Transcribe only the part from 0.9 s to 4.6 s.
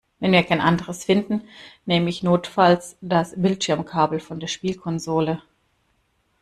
finden, nehme ich notfalls das Bildschirmkabel von der